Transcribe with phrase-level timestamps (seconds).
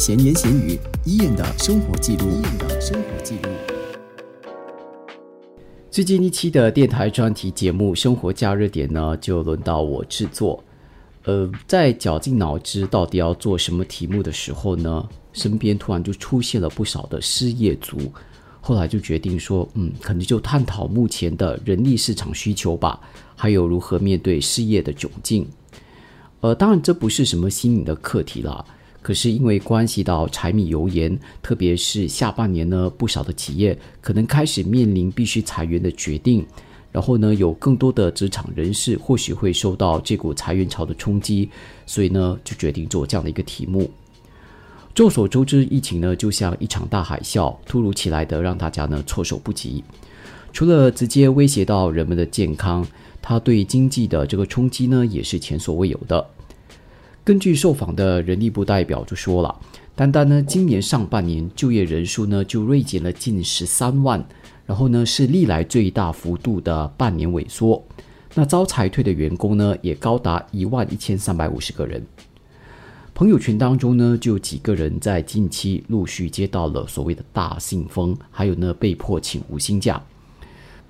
[0.00, 2.24] 闲言闲语，伊人的生活记录。
[2.30, 3.50] 伊人的生活记录。
[5.90, 10.64] 最近一期的电台专题节目《生活加热点》呢，就轮到我制作。
[11.24, 18.10] 呃，在绞尽脑汁到底要做什么题目的时候呢，身边突然就出现了不少的失业族。
[18.62, 22.98] 后来就决定说，嗯，可能就探讨目前的人力市场需求吧，
[23.36, 25.46] 还有如何面对失业的窘境。
[26.40, 28.64] 呃，当然这不是什么新颖的课题了。
[29.02, 36.46] 可是因为关系到柴米油盐，特别是下半年呢，不少的企业可能开始面临必须裁员的决定，
[36.92, 41.48] 然后呢，有更多的职场人士或许会受到这股裁员潮的冲击，
[41.86, 43.90] 所以呢，就决定做这样的一个题目。
[44.92, 49.82] 众所周知，疫情呢就像一场大海啸，突如其来的让大家呢措手不及。
[50.52, 52.84] 除了直接威胁到人们的健康，
[53.22, 56.26] 它对经济的这个冲击呢也是前所未有的。
[57.30, 59.54] 根据受访的人力部代表就说了，
[59.94, 64.20] 单单呢今年上半年就业人数呢就锐减了近十三万，
[64.66, 67.80] 然后呢是历来最大幅度的半年萎缩。
[68.34, 72.04] 那遭裁退的员工呢也高达一万一千三百五十个人。
[73.14, 80.02] 朋友圈当中呢，就有几个人在近期陆续接到了所谓的大信封，还有呢被迫请无薪假。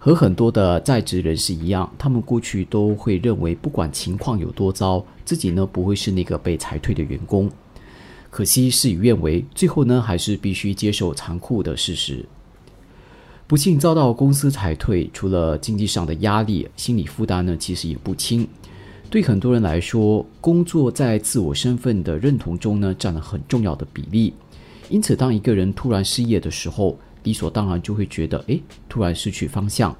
[0.02, 7.50] 和很多的在职人士一样，他们过去都会认为，不管情况有多糟，自己呢不会是那个被裁退的员工。
[8.30, 12.24] 可惜事与愿违，最后呢还是必须接受残酷的事实。
[13.46, 18.48] 不幸遭到公司裁退，除了经济上的压力，心理负担呢其实也不轻。
[19.10, 24.32] 对很多人来说，工作在自我身份的认同中呢，占了很重要的比例。
[24.88, 29.96] 因此，当一个人突然失业的时候，理所当然就会觉得，哎，突然失去方向。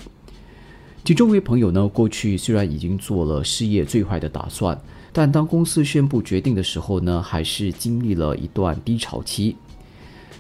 [1.05, 4.79] 其中一位朋友呢，过去虽然已经做了事业最坏的打算，
[5.13, 9.57] 但当公司宣布决定的时候呢，还是经历了一段低潮期。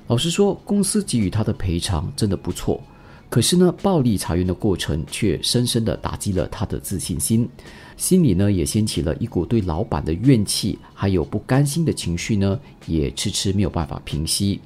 [0.06, 2.82] 老实说，公司给予他的赔偿真的不错。
[3.30, 7.48] 可是呢，暴力裁员的过程却深深的打击了他的自信心，
[7.96, 14.60] 心里呢也掀起了一股对老板的怨气，还有不甘心的情绪呢，也迟迟没有办法平息。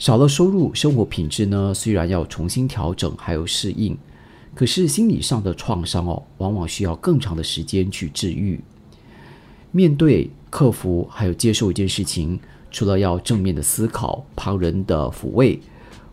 [0.00, 3.94] 少了收入，生活品质呢虽然要重新调整，还有适应，
[4.54, 8.58] 可是心理上的创伤哦，往往需要更长的时间去治愈。
[9.70, 12.40] 面对、克服还有接受一件事情，
[12.70, 15.60] 除了要正面的思考，旁人的抚慰。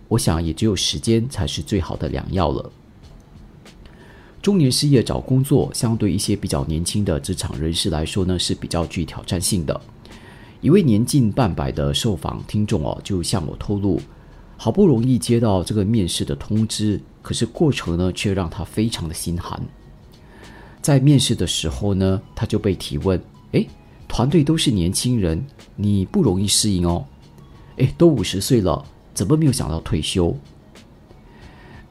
[0.09, 2.69] 我想，也只有时间才是最好的良药了。
[4.41, 9.79] 中年失业找工作，相对一些比较年轻的职场人士来说呢，是比较具挑战性的。
[10.61, 14.01] 一位年近半百的受访听众哦，就向我透露，
[14.57, 19.61] 好不容易接到这个面试的通知，可是过程呢，却让他非常的心寒。
[20.81, 23.67] 在面试的时候呢，他就被提问：“诶，
[24.07, 25.45] 团队都是年轻人，
[25.75, 27.05] 你不容易适应哦。
[27.75, 30.37] 诶，都五十岁了。”怎么没有想到退休？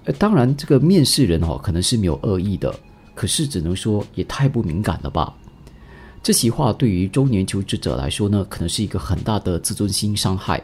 [0.05, 2.73] 呃，当然，这个面试人哦，可能是没有恶意的，
[3.17, 5.35] 可是只能说也太不敏感了吧。
[6.27, 10.61] 这席话对于中年求职者来说呢，可能是一个很大的自尊心伤害。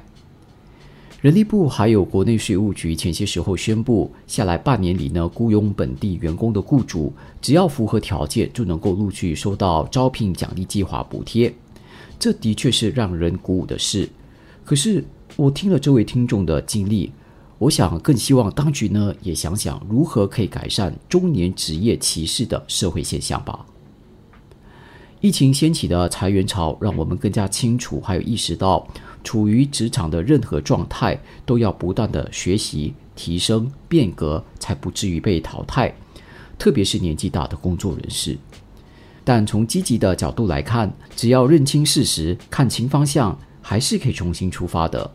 [1.21, 11.55] 人力部还有国内税务局前些时候宣布，下来半年里呢，雇佣本地员工的雇主，只要符合条件，就能够陆续收到招聘奖励计划补贴。
[12.19, 14.09] 这的确是让人鼓舞的事，
[14.65, 15.05] 可是。
[15.37, 17.13] 我听了这位听众的经历，
[17.59, 23.65] 我想更希望当局呢也想想如何可以改善中年职业歧视的社会现象吧。
[25.23, 28.85] 疫情掀起的裁员潮，让我们更加清楚，还有意识到，
[29.23, 31.17] 处于职场的任何状态
[31.47, 35.95] 都要不断的学习、提升、变革，才不至于被淘汰。
[36.59, 38.37] 特别是年纪大的工作人士。
[39.23, 45.09] 但从积极的角度来看，只要认清事实，看清方向，还是可以重新出发的。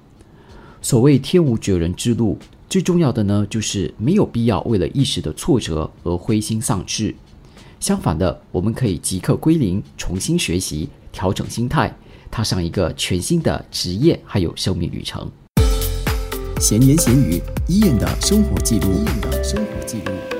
[0.82, 2.40] 所谓天无绝人之路，
[2.70, 7.14] 最重要的呢，就是没有必要为了一时的挫折而灰心丧志。
[7.80, 11.96] 相反的，我们可以即刻归零，重新学习，调整心态，
[12.32, 15.30] 踏上一个全新的职业还有生命旅程。
[16.60, 20.37] 闲言闲语，伊人的生活记录，伊人的生活记录。